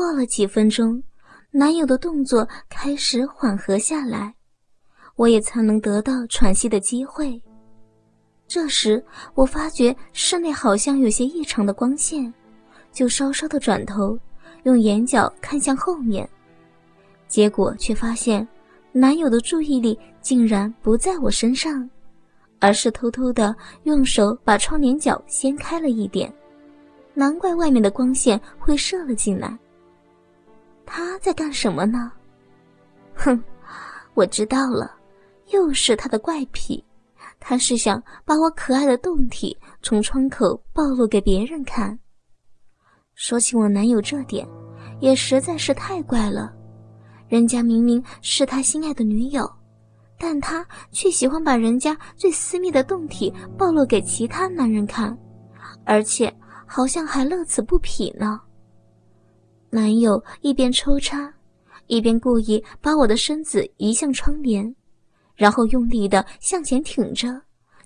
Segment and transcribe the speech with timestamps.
[0.00, 1.00] 过了几分钟，
[1.50, 4.34] 男友的动作开始缓和下来，
[5.14, 7.38] 我也才能得到喘息的机会。
[8.48, 12.32] 这时，我发觉室内好像有些异常的光线，
[12.90, 14.18] 就稍稍的转头，
[14.62, 16.26] 用眼角看向后面，
[17.28, 18.48] 结果却发现，
[18.92, 21.88] 男友的注意力竟然不在我身上，
[22.58, 26.32] 而是偷偷的用手把窗帘角掀开了一点。
[27.12, 29.58] 难怪外面的光线会射了进来。
[30.92, 32.10] 他在干什么呢？
[33.14, 33.40] 哼，
[34.14, 34.92] 我知道了，
[35.50, 36.84] 又是他的怪癖。
[37.38, 41.96] 他是想把我可爱的胴体从窗口暴露给别人看。
[43.14, 44.44] 说起我男友这点，
[44.98, 46.52] 也实在是太怪了。
[47.28, 49.48] 人家明明是他心爱的女友，
[50.18, 55.16] 但他却喜欢把人家最私密的胴体暴露给其他男人看，
[55.84, 56.34] 而且。
[56.72, 58.40] 好像还乐此不疲呢。
[59.72, 61.32] 男友一边抽插，
[61.86, 64.74] 一边故意把我的身子移向窗帘，
[65.36, 67.40] 然后用力的向前挺着，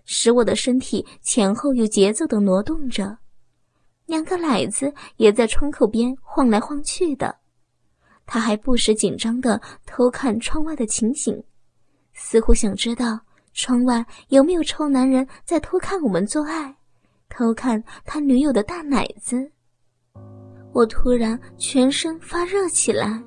[0.06, 3.18] 使我的身体前后有节奏的挪动着，
[4.06, 7.36] 两个奶子也在窗口边晃来晃去的。
[8.24, 11.44] 他还不时紧张的偷看窗外的情形，
[12.14, 13.20] 似乎想知道
[13.52, 16.74] 窗外有没有臭男人在偷看我们做爱。
[17.28, 19.50] 偷看他女友的大奶子，
[20.74, 23.22] 我突然全身发热起来，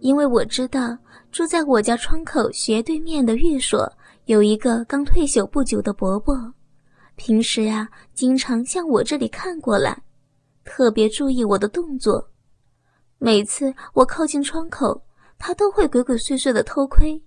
[0.00, 0.94] 因为我知道
[1.32, 3.90] 住在我家窗口斜对面的寓所
[4.26, 6.52] 有一个刚退休不久的伯伯，
[7.16, 10.02] 平时呀经常向我这里看过来，
[10.66, 12.28] 特别注意我的动作。
[13.16, 15.02] 每次我靠近窗口，
[15.38, 17.18] 他都会鬼鬼祟祟的偷窥。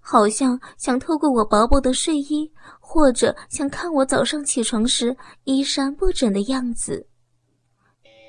[0.00, 7.04] 好像想透过我薄薄的睡衣，或者想看我早上起床时衣衫不整的样子。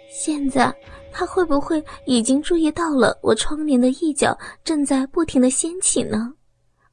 [0.09, 0.73] 现在
[1.11, 6.33] 他会不会已经注意到了我窗帘的一角正在不停的掀起呢？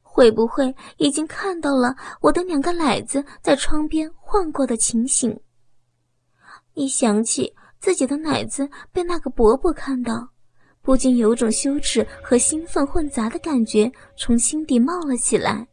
[0.02, 5.38] 会不会已经看到了我的两个奶子在窗边晃过的情形？
[6.74, 10.28] 一想起自己的奶子被那个伯伯看到。
[10.82, 15.66] 不禁有种羞耻和兴奋混杂的感觉从心底冒了起来，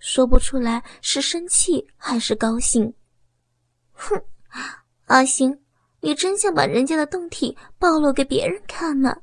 [0.00, 2.92] 说不出来是生气还是高兴。
[3.92, 4.20] 哼，
[5.04, 5.56] 阿星，
[6.00, 9.16] 你真想把人家的胴体暴露给别人看吗？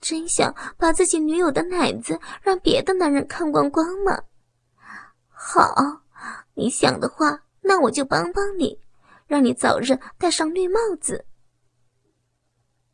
[0.00, 4.20] 真想把自己女友的奶子让别的男人看光光吗？
[5.28, 5.74] 好，
[6.54, 8.78] 你想的话，那我就帮帮你，
[9.26, 11.24] 让你早日戴上绿帽子。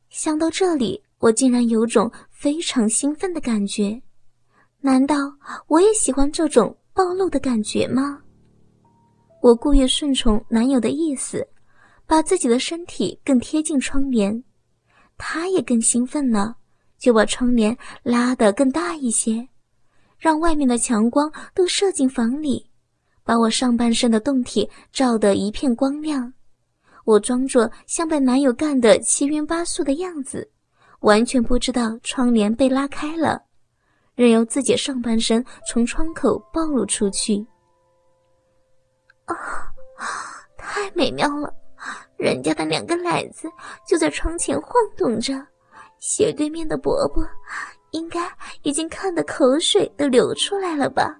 [0.08, 1.02] 想到这里。
[1.20, 4.00] 我竟然有种非常兴奋的感觉，
[4.78, 5.16] 难道
[5.66, 8.22] 我也喜欢这种暴露的感觉吗？
[9.42, 11.44] 我故意顺从男友的意思，
[12.08, 14.42] 把自己的身体更贴近窗帘，
[15.18, 16.56] 他也更兴奋了，
[16.98, 19.46] 就把窗帘拉得更大一些，
[20.16, 22.70] 让外面的强光都射进房里，
[23.22, 26.32] 把我上半身的胴体照得一片光亮。
[27.04, 30.50] 我装作像被男友干得七晕八素的样子。
[31.00, 33.40] 完全不知道窗帘被拉开了，
[34.16, 37.46] 任由自己上半身从窗口暴露出去。
[39.26, 39.36] 啊，
[40.56, 41.54] 太美妙了！
[42.18, 43.48] 人家的两个奶子
[43.86, 45.34] 就在窗前晃动着，
[46.00, 47.26] 斜对面的伯伯
[47.92, 48.20] 应该
[48.62, 51.16] 已经看得口水都流出来了吧？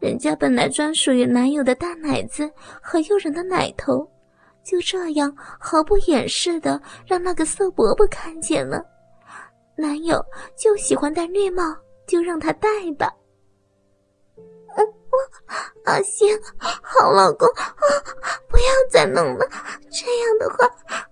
[0.00, 2.50] 人家本来专属于男友的大奶子
[2.82, 4.06] 和诱人的奶头。
[4.64, 8.84] 就这样毫不掩饰的让那个色伯伯看见了，
[9.74, 10.24] 男友
[10.56, 11.64] 就喜欢戴绿帽，
[12.06, 13.12] 就让他戴吧。
[15.12, 15.18] 我，
[15.84, 16.28] 阿星，
[16.58, 17.48] 好老公，
[18.48, 19.46] 不要再弄了，
[19.90, 20.66] 这样的话，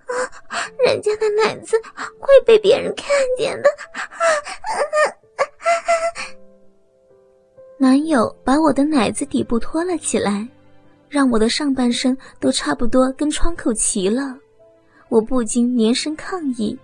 [0.09, 1.81] 啊人家的奶子
[2.19, 3.06] 会被别人看
[3.37, 3.71] 见的。
[7.78, 10.49] 男友把我的奶子底部托了起来。
[11.09, 14.33] 让我的上半身都差不多跟窗口齐了，
[15.09, 16.78] 我不禁连声抗议，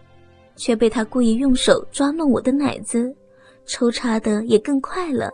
[0.56, 3.14] 却被他故意用手抓弄我的奶子，
[3.66, 5.30] 抽插的也更快了。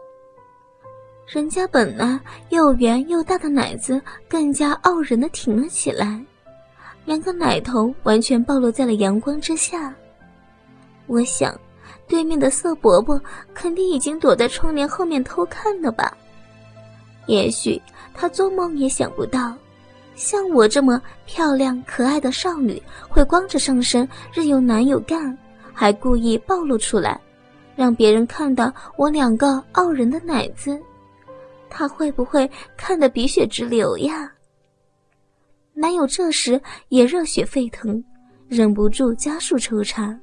[1.27, 2.21] 人家本来
[2.51, 6.21] 又圆又大的奶子更加傲人的挺了起来，
[7.05, 9.95] 两个奶头完全暴露在了阳光之下。
[11.07, 11.59] 我想，
[12.07, 13.21] 对面的色伯伯
[13.55, 16.17] 肯定已经躲在窗帘后面偷看了吧。
[17.27, 17.81] 也许
[18.13, 19.55] 他做梦也想不到，
[20.15, 25.37] 像我这么漂亮可爱的少女会光着上身任由男友干，
[25.73, 27.19] 还故意暴露出来，
[27.75, 30.79] 让别人看到我两个傲人的奶子，
[31.75, 34.31] 他会不会看得鼻血直流呀？
[35.73, 36.61] 男友这时
[36.91, 38.05] 也热血沸腾，
[38.47, 40.15] 忍不住加速抽插，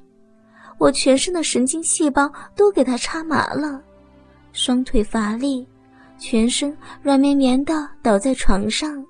[0.78, 3.82] 我全身的神经细胞都给他插麻了，
[4.52, 5.66] 双腿乏力，
[6.18, 9.04] 全身软绵绵的倒在床上。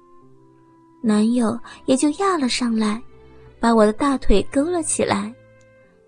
[1.02, 3.02] 男友也就压了上来，
[3.60, 5.30] 把我的大腿勾了起来，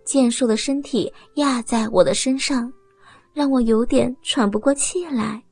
[0.02, 2.72] 健硕的身体压在我的身上，
[3.34, 5.42] 让我有点喘不过气来。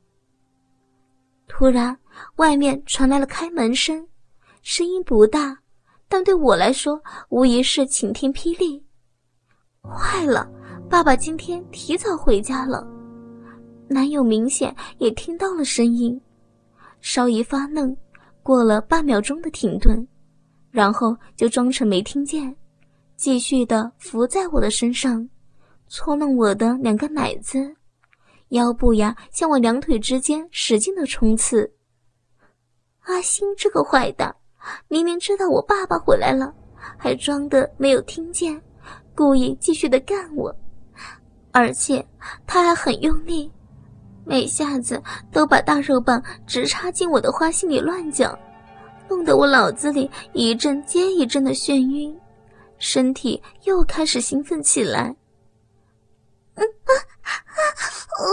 [1.53, 1.95] 突然，
[2.37, 4.07] 外面传来了开门声，
[4.61, 5.57] 声音不大。
[6.07, 8.81] 但对我来说，无疑是晴天霹雳。
[9.81, 10.49] 坏了，
[10.89, 12.87] 爸爸今天提早回家了。
[13.89, 16.19] 男友明显也听到了声音，
[17.01, 17.95] 稍一发愣，
[18.41, 20.07] 过了半秒钟的停顿，
[20.71, 22.55] 然后就装成没听见，
[23.17, 25.27] 继续的伏在我的身上，
[25.89, 27.75] 搓弄我的两个奶子，
[28.51, 31.73] 腰部呀向我两腿之间使劲的冲刺。
[33.01, 34.33] 阿星这个坏蛋！
[34.87, 36.53] 明明知道我爸爸回来了，
[36.97, 38.61] 还装的没有听见，
[39.15, 40.55] 故意继续的干我，
[41.51, 42.07] 而且
[42.45, 43.51] 他还很用力，
[44.23, 45.01] 每下子
[45.31, 48.37] 都把大肉棒直插进我的花心里乱搅，
[49.09, 52.15] 弄得我脑子里一阵接一阵的眩晕，
[52.77, 55.15] 身体又开始兴奋起来。
[56.53, 56.61] 啊
[57.25, 57.31] 啊
[58.21, 58.27] 嗯，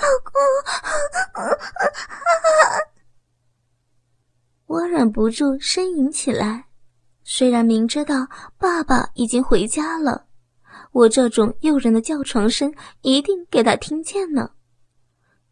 [0.00, 0.32] 老公，
[4.66, 6.64] 我忍不住呻吟起来，
[7.24, 10.24] 虽然明知道爸爸已经回家了，
[10.92, 12.72] 我这种诱人的叫床声
[13.02, 14.52] 一定给他听见了，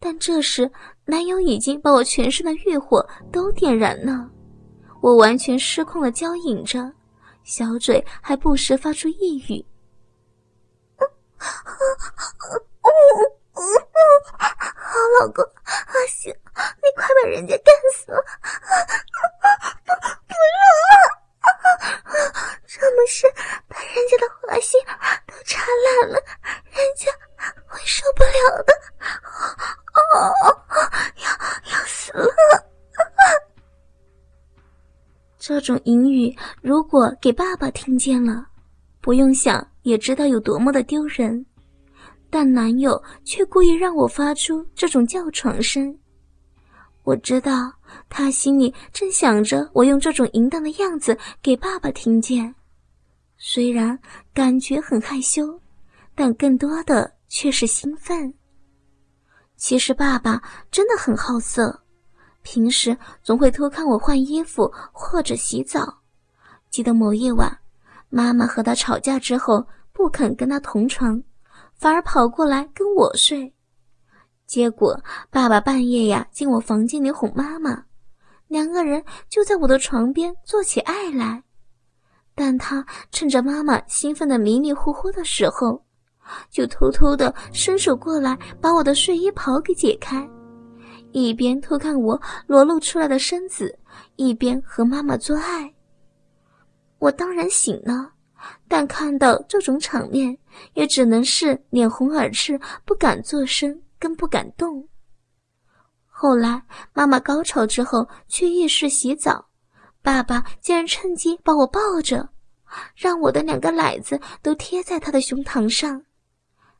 [0.01, 0.73] 但这时
[1.05, 4.31] 男友已经把我全身的欲火都点燃了，
[5.03, 6.91] 我完全失控的娇饮着，
[7.43, 9.63] 小嘴还不时发出呓语。
[15.25, 16.31] 老公，阿星，
[16.83, 18.23] 你快把人家干死了！
[19.87, 19.93] 不，
[20.29, 20.69] 不要！
[22.67, 23.33] 这么深，
[23.67, 24.79] 把人家的花心
[25.27, 25.65] 都插
[26.03, 26.21] 烂了，
[26.71, 27.11] 人家
[27.67, 28.75] 会受不了的。
[30.13, 30.31] 哦，
[31.17, 31.31] 要
[31.73, 32.29] 要死了！
[35.39, 38.45] 这种淫语，如果给爸爸听见了，
[39.01, 41.47] 不用想也知道有多么的丢人。
[42.37, 45.97] 但男友却故意让我发出这种叫床声，
[47.05, 47.73] 我知道
[48.09, 52.53] 他心里正想着我用这种淫荡的样子给爸爸听见，
[53.39, 53.97] 虽然
[54.33, 55.61] 感觉很害羞，
[56.13, 58.35] 但更多的却是兴奋。
[59.55, 60.43] 其实爸爸
[60.73, 61.85] 真的很好色，
[62.43, 66.01] 平时总会偷看我换衣服或者洗澡。
[66.69, 67.57] 记得某夜晚，
[68.09, 71.23] 妈妈和他吵架之后，不肯跟他同床。
[71.77, 73.53] 反而跑过来跟我睡，
[74.47, 74.99] 结果
[75.31, 77.85] 爸爸半夜呀进我房间里哄妈妈，
[78.49, 81.43] 两个人就在我的床边做起爱来。
[82.35, 85.85] 但他趁着妈妈兴奋的迷迷糊糊的时候，
[86.51, 90.29] 就偷偷的伸手过来把我的睡衣袍给解开，
[91.13, 93.79] 一边偷看我裸露出来的身子，
[94.17, 95.73] 一边和妈妈做爱。
[96.99, 98.14] 我当然醒了。
[98.69, 100.37] 但看到这种场面，
[100.75, 104.87] 也只能是脸红耳赤，不敢作声，更不敢动。
[106.07, 106.63] 后来
[106.93, 109.47] 妈妈高潮之后去浴室洗澡，
[110.03, 112.29] 爸爸竟然趁机把我抱着，
[112.95, 116.01] 让我的两个奶子都贴在他的胸膛上，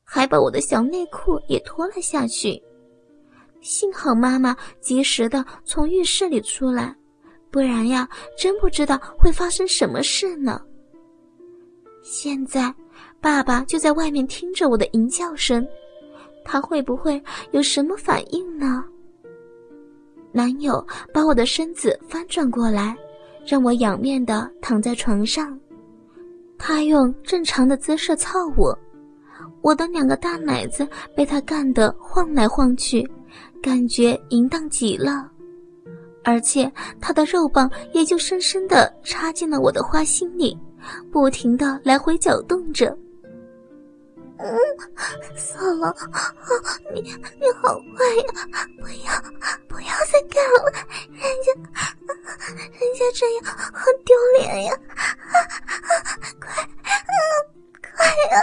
[0.05, 2.63] 还把我的小内裤也脱了下去。
[3.61, 6.95] 幸好妈妈及时的从浴室里出来，
[7.51, 10.61] 不然呀，真不知道会发生什么事呢。
[12.07, 12.73] 现在，
[13.19, 15.67] 爸爸就在外面听着我的吟叫声，
[16.45, 17.21] 他会不会
[17.53, 18.85] 有什么反应呢？
[20.31, 22.95] 男友把我的身子翻转过来，
[23.47, 25.59] 让我仰面的躺在床上，
[26.59, 28.79] 他用正常的姿势操我，
[29.63, 33.09] 我的两个大奶子被他干得晃来晃去，
[33.63, 35.31] 感觉淫荡极了，
[36.23, 36.71] 而且
[37.01, 40.55] 他的肉棒也就深深的插进了我的花心里。
[41.11, 42.97] 不停的来回搅动着。
[44.39, 44.59] 嗯，
[45.37, 45.95] 嫂了，
[46.93, 48.69] 你你好坏呀！
[48.81, 49.13] 不要
[49.69, 50.73] 不要再干了，
[51.13, 51.53] 人家
[52.73, 54.77] 人家这样好丢脸呀！
[56.41, 56.69] 快
[57.81, 58.43] 快呀！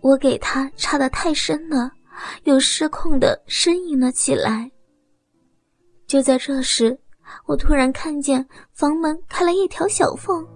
[0.00, 1.92] 我给他插的太深了，
[2.44, 4.70] 又失控的呻吟了起来。
[6.06, 6.98] 就在这时。
[7.44, 10.46] 我突然看见房门开了一条小缝，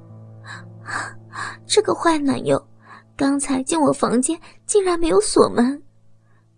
[1.66, 2.60] 这个坏男友
[3.16, 5.80] 刚才进我房间竟然没有锁门，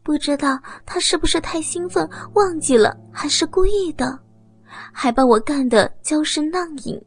[0.03, 4.19] 不知道他是不是太兴奋忘记了，还是故意的，
[4.93, 7.03] 还把我干得娇声浪影。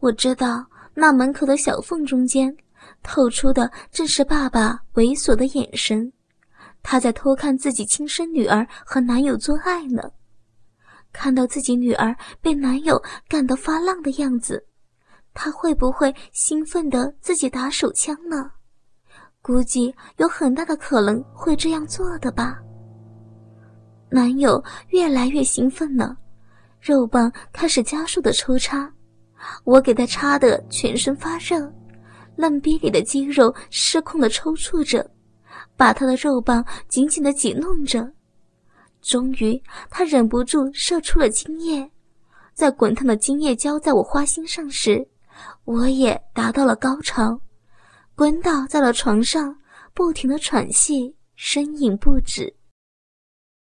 [0.00, 2.54] 我知道那门口的小缝中间
[3.02, 6.12] 透出的正是爸爸猥琐的眼神，
[6.82, 10.02] 他在偷看自己亲生女儿和男友做爱呢。
[11.16, 14.62] 看到自己女儿被男友干得发浪的样子，
[15.32, 18.50] 他会不会兴奋的自己打手枪呢？
[19.40, 22.58] 估计有很大的可能会这样做的吧。
[24.10, 26.14] 男友越来越兴奋了，
[26.82, 28.92] 肉棒开始加速的抽插，
[29.64, 31.72] 我给他插的全身发热，
[32.36, 35.10] 嫩逼里的肌肉失控的抽搐着，
[35.78, 38.12] 把他的肉棒紧紧的挤弄着。
[39.06, 41.88] 终于，他忍不住射出了精液，
[42.54, 45.06] 在滚烫的精液浇在我花心上时，
[45.64, 47.40] 我也达到了高潮，
[48.16, 49.56] 滚倒在了床上，
[49.94, 52.52] 不停的喘息，呻吟不止。